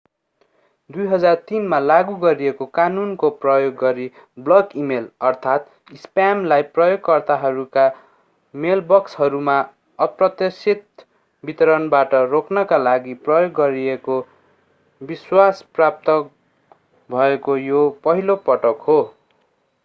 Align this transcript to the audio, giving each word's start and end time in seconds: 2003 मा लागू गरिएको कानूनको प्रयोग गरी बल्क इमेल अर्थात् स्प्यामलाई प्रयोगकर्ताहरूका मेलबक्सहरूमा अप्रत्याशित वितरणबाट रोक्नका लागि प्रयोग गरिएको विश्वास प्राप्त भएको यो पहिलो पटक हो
2003 0.89 1.65
मा 1.71 1.77
लागू 1.81 2.13
गरिएको 2.21 2.65
कानूनको 2.77 3.29
प्रयोग 3.43 3.75
गरी 3.81 4.05
बल्क 4.47 4.71
इमेल 4.83 5.05
अर्थात् 5.29 5.67
स्प्यामलाई 5.97 6.65
प्रयोगकर्ताहरूका 6.77 7.83
मेलबक्सहरूमा 8.55 9.59
अप्रत्याशित 9.99 11.05
वितरणबाट 11.43 12.17
रोक्नका 12.33 12.83
लागि 12.83 13.13
प्रयोग 13.23 13.55
गरिएको 13.55 14.19
विश्वास 15.01 15.65
प्राप्त 15.75 16.19
भएको 17.09 17.57
यो 17.63 17.89
पहिलो 18.03 18.43
पटक 18.45 18.87
हो 18.89 19.01